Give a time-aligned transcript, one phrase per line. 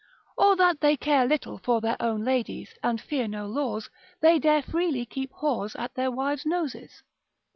[0.35, 4.63] Or that they care little for their own ladies, and fear no laws, they dare
[4.63, 7.03] freely keep whores at their wives' noses.